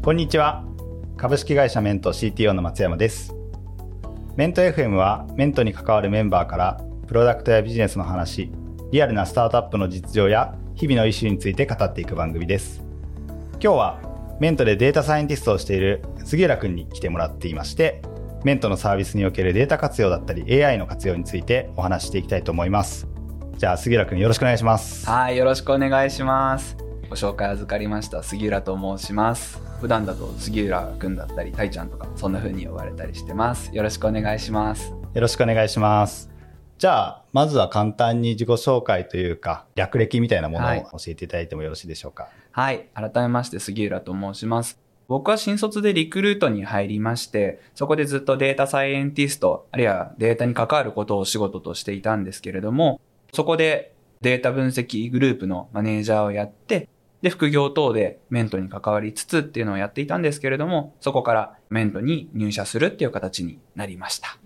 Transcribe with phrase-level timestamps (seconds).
[0.00, 0.64] こんにちは。
[1.18, 3.34] 株式会社メント CTO の松山です。
[4.36, 8.50] メント FM はメントに関わるメンバーからプロダクトやビジネスの話
[8.90, 12.82] リアルなスタートアップの実情や日々のイシューについて語っていく番組です。
[13.60, 14.00] 今日は
[14.40, 18.00] メントでデータサイエンティストをしている杉浦くんに来てもらっていまして
[18.44, 23.08] メントのサービスにおけるデータ活用だったり AI の活用についてお話していきたいと思います。
[23.58, 25.06] じゃあ杉浦くんよろしくお願いします。
[25.06, 26.87] はいよろしくお願いします。
[27.08, 29.62] ご紹介預かりました杉浦と申します。
[29.80, 33.74] 普段だと杉浦くんだったりたいちゃんとかそんな風に呼ばれたりしてます。
[33.74, 34.90] よろしくお願いします。
[34.90, 36.30] よろしくお願いします。
[36.76, 42.28] じゃあまずは簡単に自己紹介というか略歴みたいなものを教えていただいてもよろしいでしょうか？
[42.50, 44.78] はい、はい、改めまして杉浦と申します。
[45.08, 53.00] 僕は新卒でリクルートに入りまして、そこでずっとデータサイエンティスト、あるいはデータに関わることを仕事としていたんですけれども、
[53.32, 56.90] そこでデータ分析グループのマネージャーをやって、
[57.22, 64.38] で、副業等でメントに関わりつつっていうのをやっていたんですけれども、そこからメントに入社するっていう形になりました。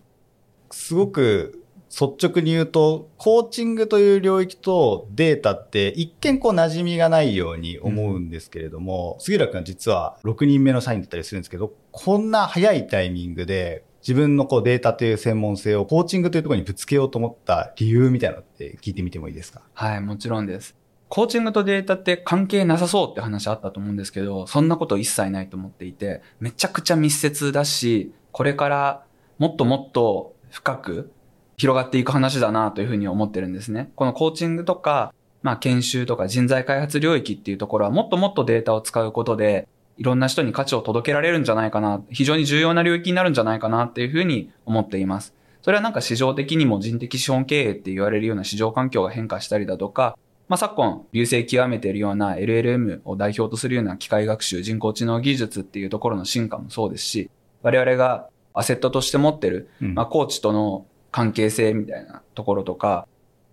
[0.71, 1.59] すごく
[1.91, 19.61] 率直に言うと、コーチングという領域とデータって一見こう馴染みがないように思うんですけれども、うん、杉浦君は実は6人目の社員だったりするんですけど、こんな早いタイミングで自分のこうデータという専門性をコーチングというところにぶつけようと思った理由みたいなのって聞いてみてもいいですか？
[19.75, 20.75] はい、もちろんです。
[21.15, 29.05] コーチングとデータって関係なさそうって話あったと思うんですけど、そんなこと一切ないと思っていて、めちゃくちゃ密接だし、これから
[29.37, 31.13] もっともっと深く
[31.59, 33.91] 広がっていく話だなというふうに思ってるんですね。
[33.95, 45.35] このコーチングとか、まあ研修とか人材開発領域っていうところはもっともっとデータを使うことで、いろんな人に価値を届けられるんじゃないかな、非常に重要な領域になるんじゃないかなっていうふうに思っています。
[45.61, 50.17] それはなんか市場的にも人的資本経営って言われるような市場環境が変化したりだとか、
[50.53, 57.31] まあ、昨今、流星極めているような LLM を代表とするような機械学習、人工知能技術っていうところの進化もそうですし、
[57.63, 63.09] 我々がアセットとして持ってる、まあ、コーチとの関係性みたいなところとか、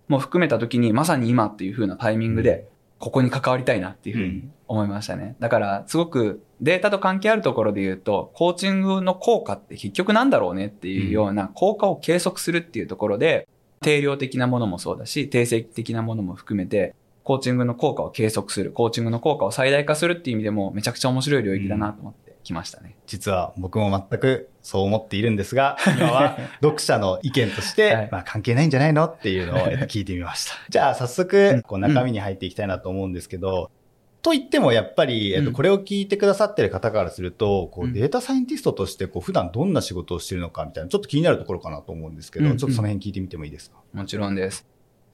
[0.08, 2.68] も含めた時にまさに今っていう風なタイミングで、
[2.98, 5.36] ここに関わりたいなっていう風に思いましたね。
[5.40, 13.48] だから、すごくデータと関係あるところで言うと、コーチングの効果って結局なんだろうねっていうような効果を計測するっていうところで、
[13.82, 22.96] 定量的なものもそうだし、定性的なものも含めて、コーチングの効果を計測する、コーチングの効果を最大化するっていう意味でもめちゃくちゃ面白い領域だなと思ってきましたね。
[23.06, 30.52] 実は僕も全くそう思っているんですが、 今は読者の意見として、 はい、まあ関係ないんじゃないのっていうのを聞いてみました。
[30.68, 33.79] じゃあ早速、こう中身に入っていきたいなと思うんですけど、うん、
[34.22, 43.78] と言ってもやっぱり、えっと、これを聞いてくださってる方からすると、こうデータサイエンティストとしてこう普段どんな仕事をしてるのかみたいな、ちょっと気になるところかなと思うんですけど、ちょっとその辺聞いてみてもいいですか？
[43.92, 44.66] もちろんです。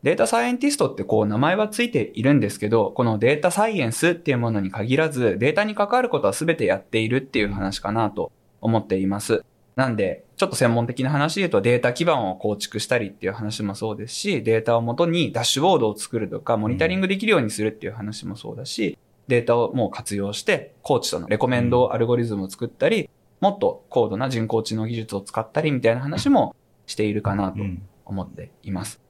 [0.02, 8.30] データサイエンティストってこう名前はついているんですけど、このデータサイエンスっていうものに限らず、データに関わることは全てやっているっていう話かなと
[8.60, 9.44] 思っています。
[9.76, 18.98] なんで、ちょっと専門的な話で言うとデータ基盤を構築したりっていう話もそうですし、データをもとにダッシュボードを作るとか、モニタリングできるようにするっていう話もそうだし、
[19.28, 23.10] データをもう活用して、コーチとのレコメンドアルゴリズムを作ったり、
[23.40, 26.56] もっと高度な人工知能技術を使ったりみたいな話も
[26.86, 27.58] しているかなと
[28.06, 29.02] 思っています。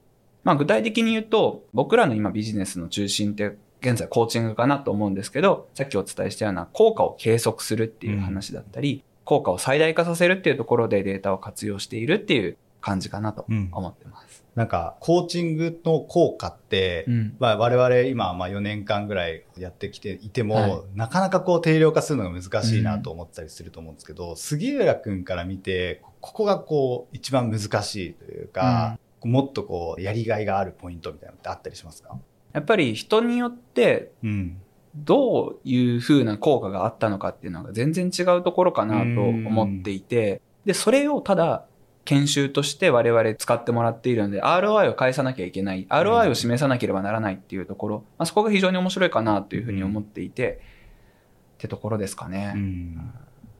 [0.43, 14.45] まあ具体的に言うと、僕らの今ビジネスの中心って現在コーチングかなと思うんですけど、さっきお伝えしたような効果を計測するっていう話だったり、効果を最大化させるっていうところでデータを活用しているっていう感じかなと思ってます。
[14.55, 32.17] うん、なんか、コーチングの効果って、うん、まあ我々今まあ4年間ぐらいやってきていても、はい、なかなかこう定量化するのが難しいなと思ったりすると思うんですけど、うん、杉浦くんから見て、ここがこう一番難しいというか、もっとこう、やりがいがあるポイントみたいなのってあったりしますか？
[32.53, 34.13] やっぱり人によって、
[35.03, 41.65] どういう風な効果があったのかっていうのが全然違うところかなと思っていて、で、それをただ、
[42.05, 50.61] 研修として我々使ってもらっているので、ROI を返さなきゃいけない、ROI を示さなければならないっていうところ、まあ、そこが非常に面白いかなというふうに思っていて、
[51.55, 52.55] ってところですかね。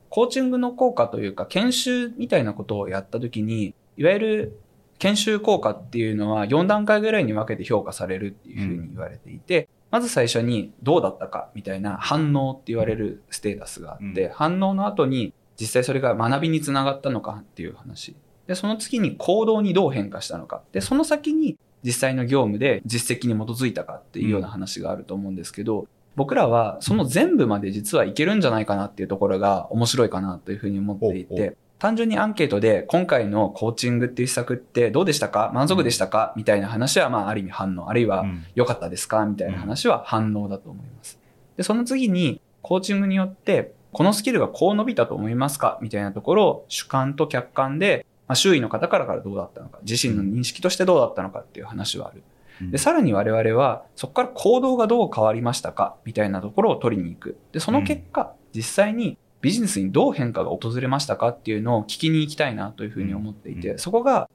[0.10, 4.60] コーチングの効果というか、研修みたいなことをやったときに、いわゆる
[5.00, 18.16] 研修効果っていうのは4段階ぐらいに分けて評価されるっていうふうに言われていて、うん、まず最初にどうだったかみたいな反応って言われるステータスがあって、うん、反応の後に実際それが学びにつながったのかっていう話。
[18.48, 20.62] で、その次に行動にどう変化したのか。
[20.72, 35.52] で、その先に実際の業務で実績に基づいたかっていうような話があると思うんですけど、うん、僕らはその全部まで実はいけるんじゃないかなっていうところが面白いかなというふうに思っていて、単純にアンケートで今回のコーチングっていう施策ってどうでしたか？
[35.54, 36.34] 満足でしたか？
[36.36, 38.26] みたいな話はまあある意味反応、あるいは
[38.56, 39.26] 良かったですか？
[39.26, 41.20] みたいな話は反応だと思います。
[41.56, 45.78] で、その次にコーチングによってこのスキルがこう伸びたと思いますか？
[45.82, 52.24] みたいなところを主観と客観で、まあ、周囲の方からからどうだったのか、自身の認識としてどうだったのかっていう話はある。
[52.72, 55.96] で、さらに我々は、そこから行動がどう変わりましたか？
[56.06, 57.38] みたいなところを取りに行く。
[57.52, 64.30] で、その結果、実際にビジネスにどう変化が訪れましたかっていうのを聞きに行きたいなというふうに思っていて、そこが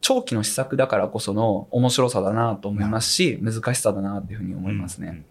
[0.00, 5.24] 長期の施策だからこその面白さだなと思いますし、難しさだなというふうに思いますね。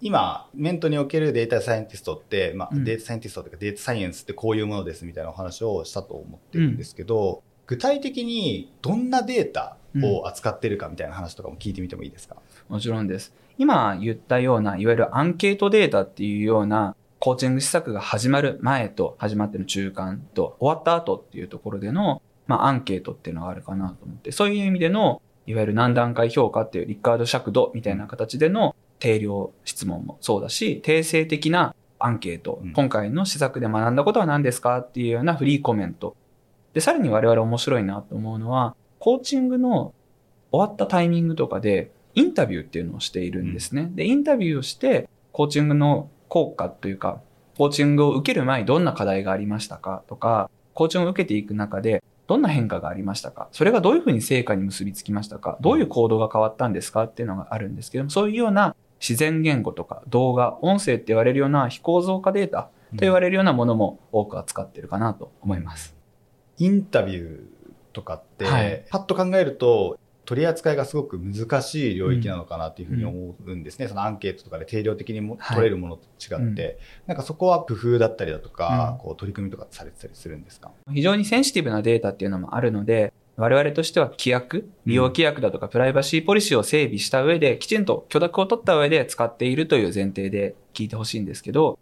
[0.00, 12.36] 今、メントにおけるデータサイエンティストって、まあ、データサイエンティストというかデータサイエンスってこういうものですみたいなお話をしたと思ってるんですけど、具体的にどんなデータを扱ってるかみたいな話とかも聞いてみてもいいですか、
[12.68, 13.34] うん、もちろんです。
[13.58, 36.16] 今言ったような、いわゆるアンケートデータっていうようなコーチング施策が始まる前と始まってる中間と終わった後っていうところでの、まあ、アンケートっていうのがあるかなと思って、そういう意味での、いわゆる何段階評価っていうリッカード尺度みたいな形での定量質問もそうだし、定性的なアンケート、うん、今回の施策で学んだことは何ですかっていうようなフリーコメント。
[36.74, 39.94] で、さらに我々面白いなと思うのは、コーチングの
[40.50, 43.82] 終わったタイミングとかで、インタビューっていうのをしているんですね。
[43.82, 47.20] うん、で、インタビューをして、コーチングの効果というか、
[47.56, 50.02] コーチングを受ける前にどんな課題がありましたか？
[50.06, 53.48] とか、コーチングを受けていく中で、どんな変化がありましたか？
[53.52, 55.56] それがどういうふうに成果に結びつきましたか？
[55.60, 57.04] どういう行動が変わったんですか？
[57.04, 65.96] っていうのがあるんですけども、そういうような自然言語とか動画、音声って言われるような非構造化データと言われるようなものも多く扱ってるかなと思います。
[66.58, 67.40] インタビュー
[67.92, 69.98] とかって、はい、パッと考えると、
[70.28, 80.70] 取り扱いがすごく難しい領域なのかなというふうに思うんですね、うん、そのアンケートとかで定量的にも取れるものと違って、なんかそこは工夫だったりだとか、うん、こう取り組みとかされてたりするんですか？
[80.92, 91.24] 非常にセンシティブなデータっていうのもあるので、我々としては規約、利用規約だとかプライバシーポリシーを整備した上で、きちんと許諾を取った上で使っているという前提で聞いてほしいん。
[91.24, 91.78] ですけど、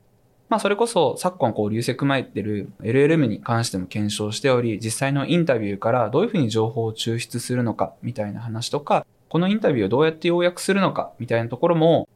[0.48, 12.08] まあそれこそ昨今こう流石まいてる LLM に関しても検証しており、実際のインタビューからどういうふうに情報を抽出するのかみたいな話とか、このインタビューをどうやって要約するのかみたいなところも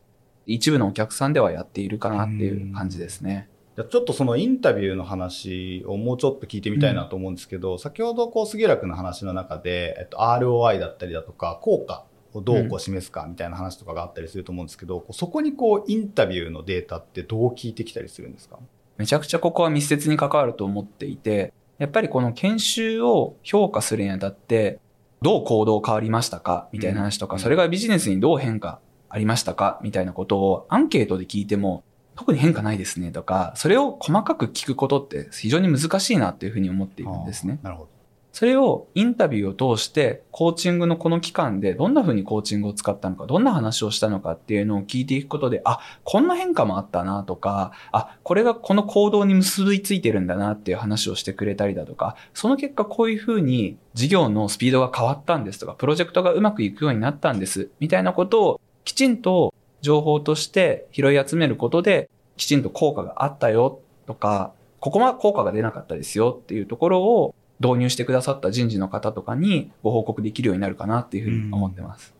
[0.47, 3.49] 一部のお客さんではやっているかなっていう感じですね。
[3.77, 18.59] じゃちょっとそのインタビューの話をもうちょっと聞いてみたいなと思うんですけど、うん、先ほどこう杉浦君の話の中で、えっと、ROI だったりだとか効果をどうこう示すかみたいな話とかがあったりすると思うんですけど、うん、そこにこうインタビューのデータってどう聞いてきたりするんですか？
[18.97, 24.79] めちゃくちゃここは密接に関わると思っていて、やっぱりこの研修を評価するにあたって、
[25.23, 28.79] どう行動変わりましたかみたいな話とか、それがビジネスにどう変化
[29.09, 31.83] ありましたかみたいなことをアンケートで聞いても、
[32.15, 37.59] 特に変化ないですねとか、それを細かく聞くことって非常に難しいなっていうふうに思っているんですね。
[37.63, 37.89] なるほど。
[38.33, 72.15] それをインタビューを通して、コーチングのこの期間でどんな風にコーチングを使ったのか、どんな話をしたのかっていうのを聞いていくことで、あ、こんな変化もあったなとか、あ、これがこの行動に結びついてるんだなっていう話をしてくれたりだとか、その結果こういう風に事業のスピードが変わったんですとか、プロジェクトがうまくいくようになったんです、みたいなことをきちんと情報として拾い集めることで、きちんと効果があったよとか、ここは効果が出なかったですよっていうところを導入してくださった人事の方とかにご報告できるようになるかなっていうふうに思ってます。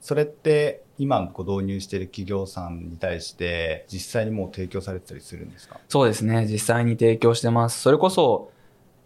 [0.00, 5.80] それって今ご導入している企業さんに対して実際にもう提供されてたりするんですか？
[5.88, 6.46] そうですね。
[6.46, 7.80] 実際に提供してます。
[7.80, 8.52] それこそ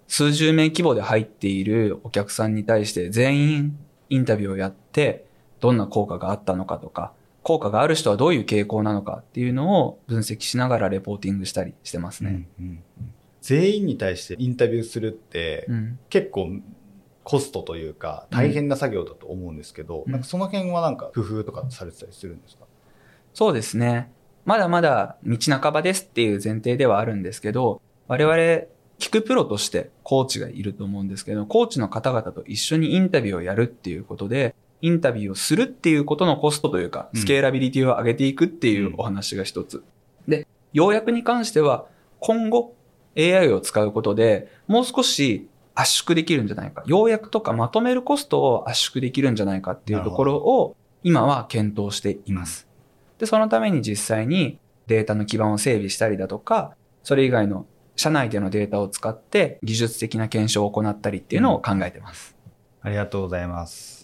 [0.07, 3.79] 数十名規模で入っているお客さんに対して全員
[4.11, 5.25] インタビューをやって
[5.61, 12.47] どんな効果があったのかとか効果がある人はどういう傾向なのかっていうのを分析しながらレポーティングしたりしてますね。
[12.59, 15.67] うんうんうん全員に対してインタビューするって、
[16.09, 16.61] 結構
[17.23, 22.65] コストというか大変な作業だと思うんですけど、うん、なんかその辺はなんか工夫とかされてたりするんですか？
[23.35, 24.11] そうですね。
[24.45, 28.37] まだまだ道半ばですっていう前提ではあるんですけど、我々
[28.99, 39.77] 聞くプロとしてコーチがいると思うんですけど、コーチの方々と一緒にインタビューをやるっていうことで、インタビューをするっていうことのコストというか、スケーラビリティを上げていくっていうお話が一つ。
[39.77, 41.87] うん、で、要約に関しては、
[42.19, 42.75] 今後
[43.17, 46.83] AI を使うことで、もう少し圧縮できるんじゃないか。
[46.87, 52.69] 要約とかまとめるコストを圧縮できるんじゃないかっていうところを今は検討しています。
[53.19, 62.37] で、そのために実際にデータの基盤を整備したりだとか、それ以外の社内でのデータを使って技術的な検証を行ったりっていうのを考えてます。
[62.83, 64.00] ありがとうございます。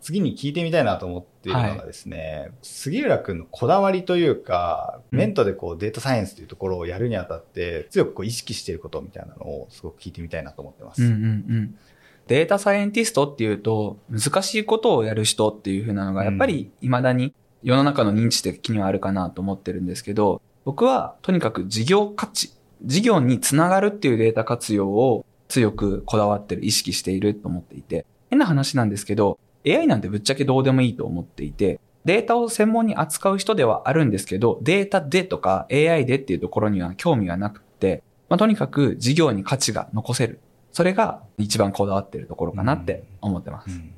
[0.00, 11.02] 次に聞いてみたいなと思っているのがですね、はい、杉浦君のこだわりというか、メントでこうデータサイエンスというところをやるにあたって、強くこう意識していることみたいなのをすごく聞いてみたいなと思ってます。
[11.02, 11.78] うんうんうん。
[12.26, 22.52] データサイエンティストっていうと、難しいことをやる人っていう風なのが、やっぱり未だに世の中の認知的にはあるかなと思ってるんですけど、僕はとにかく事業価値、
[22.84, 40.40] 事業につながるっていうデータ活用を強くこだわってる、意識していると思っていて、変な話なんですけど、AI なんてぶっちゃけどうでもいいと思っていて、データを専門に扱う人ではあるんですけど、データでとか AI でっていうところには興味がなくて、まあ、とにかく事業に価値が残せる。
[40.72, 43.68] それが一番こだわってるところかなって思ってます。
[43.68, 43.92] うんうん、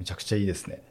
[0.00, 0.82] めちゃくちゃいいですね。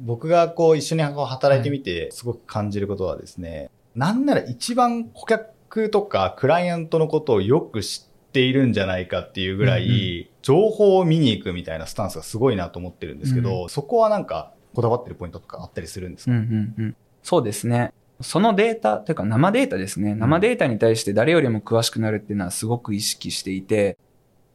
[0.00, 17.92] 僕がこう一緒に働いてみてすごく感じることはですね、はい、なんなら一番顧客とかクライアントのことをよく知っているんじゃないかっていうぐらい、情報を見に行くみたいなスタンスがすごいなと思ってるんですけど、うん、そこはなんかこだわってるポイントとかあったりするんですか、うんうんうん、そうですね。
[18.20, 20.14] そのデータ、というか生データですね。
[20.14, 23.98] 生データに対して誰よりも詳しくなるっていうのはすごく意識していて、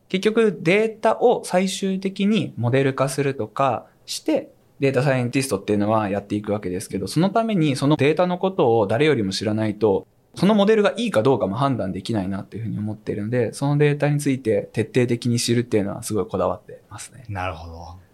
[0.08, 17.26] 結局データを最終的にモデル化するとかして、データサイエンティストっていうのはやっていくわけですけど、そのためにそのデータのことを誰よりも知らないと、そのモデルがいいかどうかも判断できないなっていうふうに思っているので、そのデータについて徹底的に知るっていうのはすごいこだわってますね。
[17.30, 18.06] なるほど。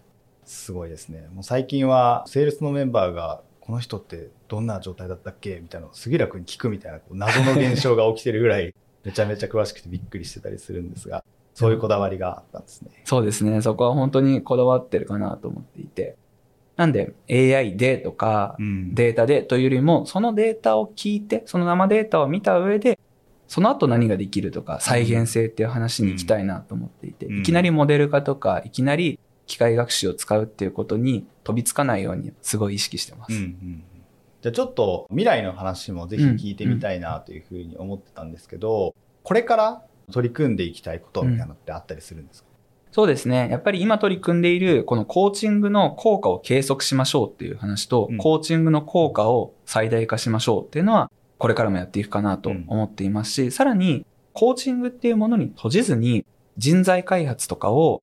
[0.44, 1.28] すごいですね。
[1.32, 8.74] もう最近は、セールスのメンバーが、この人ってどんな状態だったっけみたいなのを杉浦君に聞くみたいな、謎の現象が起きてるぐらい、
[9.04, 11.24] めちゃめちゃ詳しくてびっくりしてたりするんですが、
[11.54, 12.90] そういうこだわりがあったんですね。
[13.04, 13.60] そうですね。
[13.62, 16.16] そこは本当にこだわってるかなと思っていて。
[16.76, 22.98] なんで AI でとか、データでというよりも、そのデータを聞いて、その生データを見た上で、
[23.46, 33.34] その後何ができるとか、再現性っていう話に行きたいなと思っていて、いきなりモデル化とか、いきなり機械学習を使うっていうことに飛びつかないようにすごい意識してます。
[33.34, 33.84] うんうん、
[34.40, 42.48] じゃあちょっと未来の話もぜひ聞いてみたいなというふうに思ってたんですけど、これから取り組んでいきたいことみたいなのってあったりするんですか、
[42.92, 43.48] そうですね。
[43.50, 56.24] やっぱり今取り組んでいるこのコーチングの効果を計測しましょうっていう話と、うん、コーチングの効果を最大化しましょうっていうのは、これからもやっていくかなと思っていますし、うん、さらに、コーチングっていうものに閉じずに、
[56.58, 58.02] 人材開発とかを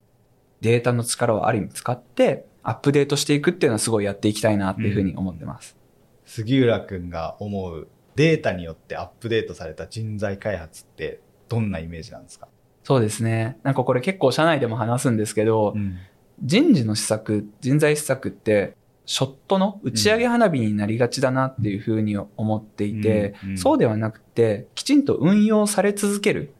[0.60, 5.76] データの力をある意味使って、アップデートしていくっていうのはすごいやっていきたいなっていうふうに思ってます。
[5.78, 12.48] うん、杉浦くんが思うデータによってアップデートされた人材開発ってどんなイメージなんですか？
[12.90, 13.56] そうですね。
[13.62, 15.96] なんかこれ結構社内でも話すんですけど、うん、
[16.42, 18.74] 人事の施策、人材施策って、
[19.06, 26.52] ショットの打ち上げ花火になりがちだなっていうふうに思っていて、うんうん、そうではなくて、きちんと運用され続ける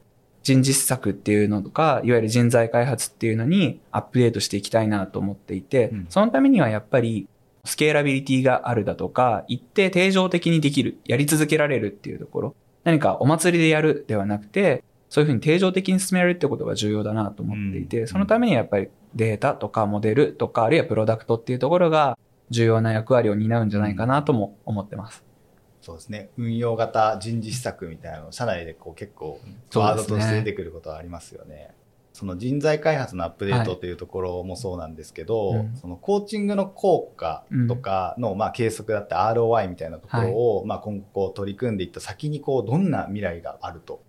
[0.45, 7.27] 人事施策っていうのとか、いわゆる人材開発っていうのにアップデートしていきたいなと思っていて、そのためにはやっぱり
[7.65, 22.17] スケーラビリティがあるだとか、一定定常的にできる、やり続けられるっていうところ、何かお祭りでやるではなくて、そういうふうに定常的に進めるってことが重要だなと思っていて、そのためにはやっぱりデータとかモデルとか、あるいはプロダクトっていうところが
[22.49, 25.25] 重要な役割を担うんじゃないかなとも思ってます。
[25.81, 26.31] そうですね。
[26.37, 29.41] 運用型人事施策みたいなの、社内でこう結構
[29.75, 31.75] ワードとして出てくることはありますよね。
[32.13, 44.03] その人材開発のアップデートというところもそうなんですけど、はいうん、そのコーチングの効果とかの、まあ計測だった ROI みたいなところを、はい、まあ今後取り組んでいった先にこうどんな未来があると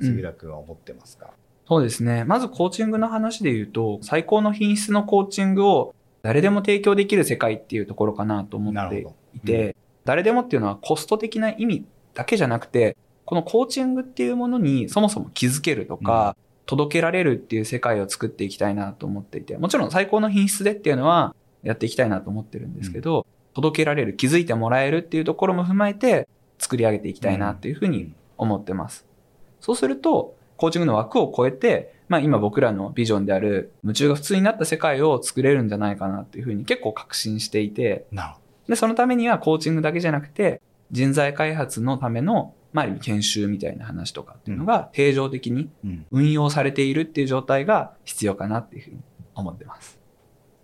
[0.00, 1.30] 杉浦君は思ってますか？
[1.68, 2.24] そうですね。
[2.24, 11.84] まずコーチングの話で言うと、最高の品質のコーチングを誰でも提供できる世界っていうところかなと思っていて、うん、誰でもっていうのはコスト的な意味
[12.14, 26.26] だけじゃなくて、このコーチングっていうものにそもそも気づけるとか、うん、届けられるっていう世界を作っていきたいなと思っていて、もちろん最高の品質でっていうのはやっていきたいなと思ってるんですけど、うん、届けられる、気づいてもらえるっていうところも踏まえて
[26.58, 29.04] 作り上げていきたいなっていうふうに思ってます。
[29.60, 38.06] そうすると、コーチングの枠を超えて、まあ今僕らのビジョンである夢中が普通になった世界を作れるんじゃないかなっていうふうに結構確信していて、
[38.68, 40.60] で、そのためにはコーチングだけじゃなくて、
[40.90, 45.70] 人材開発のための、まあ、研修みたいな話とかっていうのが定常的に
[46.10, 48.98] 運用されているっていう状態が必要かなっていうふうに
[49.34, 49.98] 思ってます。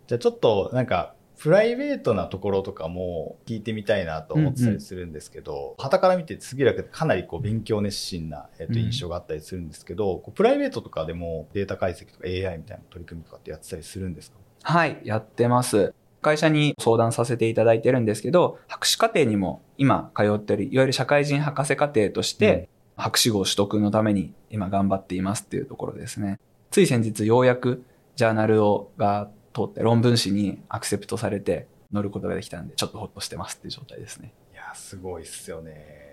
[0.07, 14.39] じゃあちょっとなんかプライベートなところとかも聞いてみたいなと思ってたりするんですけど、は、う、た、んうん、から見て杉浦君かなりこう勉強熱心な、えっと、印象があったりするんですけど、うん、プライベートとかでもデータ解析とか AI みたいな取り組みとかってやってたりするんですか？
[14.63, 15.93] はい、やってます。
[16.23, 26.41] 会社に相談させていただいてるんですけど、博士課程にも今通ってる、いわゆる社会人博士課程として、博士号取得のために今頑張っていますっていうところですね。
[26.71, 27.85] つい先日ようやく
[28.17, 34.33] ジャーナルをが通って論文誌にアクセプトされて乗ることができたんで、ちょっとほっとしてますっていう状態ですね。
[34.53, 36.05] いや、すごいっすよね。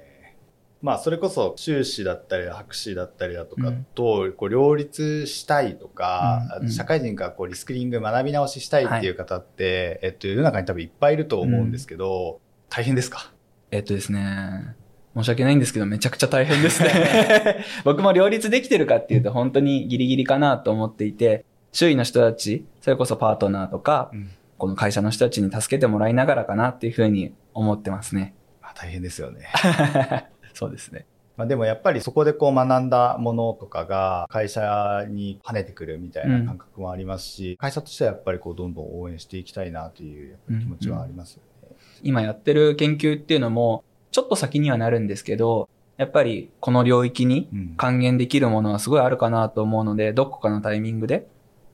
[0.81, 13.31] まあ、それこそ修士だったり博士だったりだとかとこう両立したいとか、うん、社会人がこうリスクリング学び直ししたいっていう方って、はい、えっと、世の中に多分いっぱいいると思うんですけど、うん、大変ですか？
[13.69, 14.75] えっとですね、
[15.15, 17.63] 申し訳ないんですけど、めちゃくちゃ大変ですね。
[17.85, 24.29] 僕も両立できてるかっていうと、本当にギリギリかなと思っていて、周囲の人たち、それこそパートナーとか、うん
[24.61, 28.35] この会社の人たちに助けてもらいながらかなっていうふうに思ってますね。
[28.61, 29.47] まあ、大変ですよね。
[30.53, 31.07] そうですね。
[31.35, 41.75] まあでもやっぱりそこでこう学んだものとかが会社に跳ねてくるみたいな感覚もありますし、会社としてはやっぱりこうどんどん応援していきたいなという気持ちはありますよね。
[42.03, 51.27] 今やってる研究っていうのも、ちょっと先にはなるんですけど、やっぱりこの領域にうん還元できるものはすごいあるかなと思うので、どこかのタイミングで、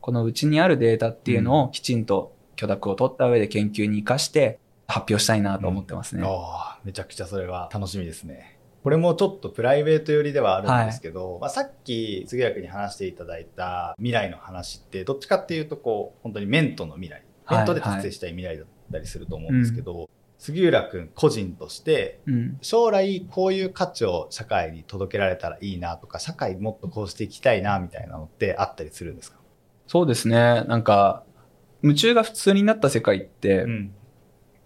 [0.07, 6.23] このうちにあるデータっていうのをきちんと許諾を取った上で研究に活かして発表したいなと思ってますね。
[6.25, 8.57] ああ、めちゃくちゃそれは楽しみですね。
[8.85, 17.21] これもちょっとプライベート寄りではあるんですけど、まあ、さっき杉谷君に話していただいた未来の話ってどっちかっていうとこう本当にメントの未来。
[17.51, 22.57] メントで達成したい未来だったりすると思うんですけど、杉浦君個人としてうん。
[22.61, 29.39] 将来こういう価値を社会に届けられたらいいなとか社会もっとこうしていきたいなみたいなのってあったりするんですか、
[29.87, 30.63] そうですね。
[30.67, 31.23] なんか、
[31.81, 33.91] 夢中が普通になった世界って、ん。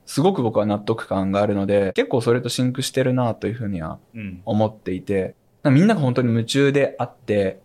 [0.06, 4.42] すごく僕は納得感があるので、結構それとシンクしてるなというふうにはうん。
[4.46, 7.62] 思っていて、みんなが本当に夢中であって、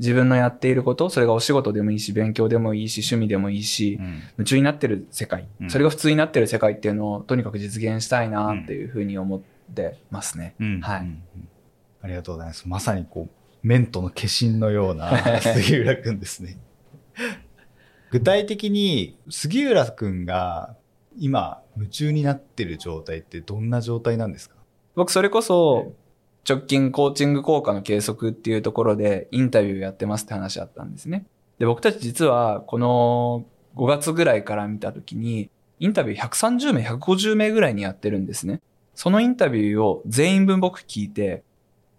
[0.00, 4.00] 自分のやっていること、それがお仕事でもいいし、勉強でもいいし、趣味でもいいし、
[4.38, 5.70] 夢中になってる世界、うん。
[5.70, 9.40] それが普通になってる世界っていうのをとにかく実現したいなっていうふうに思っ
[9.74, 10.54] てますね。
[10.58, 10.80] うん。
[10.80, 11.00] はい。
[11.02, 11.48] うんうん。
[12.02, 12.66] ありがとうございます。
[12.66, 16.56] まさにこう、メントの化身のような 杉浦くんですね。
[18.10, 20.76] 具体的に杉浦くんが
[21.18, 24.56] 今夢中になってる状態ってどんな状態なんですか？
[24.96, 25.92] 僕それこそ
[26.48, 31.26] 直近コーチング効果の計測っていうところでインタビューやってますって話あったんですね。
[31.58, 33.44] で、僕たち実はこの
[33.76, 38.60] 5月ぐらいから見たときにインタビュー130名、150名ぐらいにやってるんですね。
[38.94, 41.42] そのインタビューを全員分僕聞いて、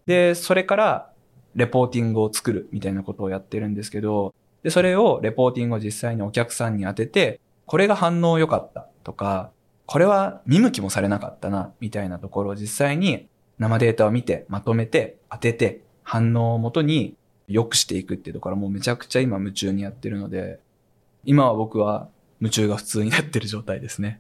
[0.06, 1.10] で、それから
[1.56, 9.52] レポーティングを作るみたいなことをやってるんですけど、で、それをレポーティングを実際にお客さんに当てて、これが反応良かったとか、
[9.86, 13.28] これは見向きもされなかったな、みたいなところを実際に
[13.60, 17.16] 生データを見て、まとめて、当てて、反応をもとに
[17.48, 20.60] 良くしていくっていうところもうめちゃくちゃ今夢中にやってるので、
[21.26, 24.20] 今は僕は夢中が普通になってる状態ですね。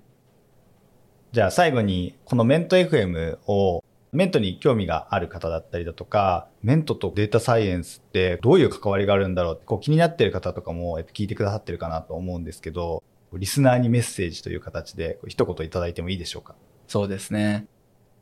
[1.32, 13.02] じゃあ最後に、このメント FM を、メントに興味がある方だったりだとか、メントとデータサイエンスってどういう関わりがあるんだろうってこう気になってる方とかもえっと聞いてくださってるかなと思うんですけど、
[13.34, 16.56] リスナーにメッセージという形で一言いただいてもいいでしょうか？
[16.88, 17.67] そうですね。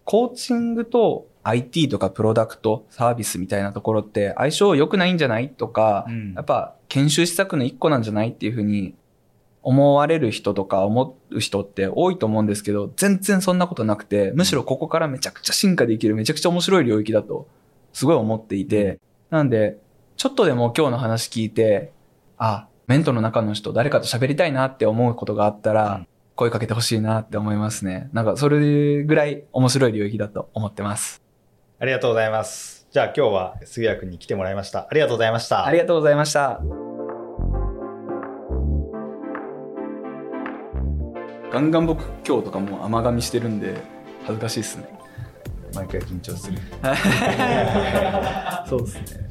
[0.05, 5.49] コーチングと IT とかプロダクト、サービスみたいなところって相性良くないんじゃない？
[5.49, 6.33] とか、うん。
[6.33, 8.29] やっぱ研修施策の一個なんじゃない？
[8.29, 8.93] っていうふうに
[9.61, 17.47] 思われる人とか思う人って多いと思うんですけど、全然そんなことなくて、むしろここからめちゃくちゃ進化できる、めちゃくちゃ面白い領域だと、
[17.93, 19.77] すごい思っていて、なんで、
[20.17, 21.91] ちょっとでも今日の話聞いて、
[22.37, 26.07] あ、メントの中の人、誰かと喋りたいなって思うことがあったら、うん
[26.39, 28.09] 声かけてほしいなって思いますね。
[28.13, 31.21] なんかそれぐらい面白い領域だと思ってます。
[31.79, 32.87] ありがとうございます。
[32.91, 34.87] じゃあ今日は杉谷君に来てもらいました。
[34.89, 35.65] ありがとうございました。
[35.65, 36.98] ありがとうございました。
[41.51, 43.81] ガンガン僕今日とかもう甘噛みしてるんで
[44.21, 44.87] 恥ずかしいですね。
[45.73, 46.59] 毎回緊張する。
[48.69, 49.29] そうですね。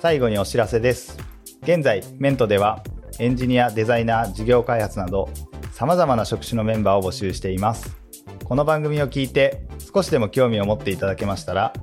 [0.00, 1.18] 最後にお知らせです。
[1.62, 2.82] 現在、メントでは
[3.18, 5.28] エンジニア、デザイナー、事業開発など
[5.72, 7.98] 様々な職種のメンバーを募集しています。
[8.44, 11.74] この番組を聞いて少しでも興味を持っていただけましたら、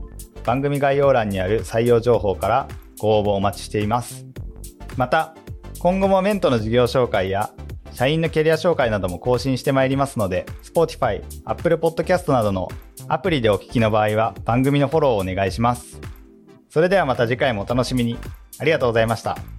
[0.43, 2.67] 番組概要欄にある採用情報から
[2.99, 4.25] ご応募お待ちしています。
[4.95, 5.36] また、
[5.77, 7.51] 今後もメントの事業紹介や
[7.98, 12.68] 社員のキャリア紹介なども更新してまいりますので、Spotify、Apple Podcast などの
[13.08, 16.00] アプリでお聞きの場合は番組のフォローをお願いします。
[16.70, 18.20] それではまた次回もお楽しみに。
[18.60, 19.57] ありがとうございました。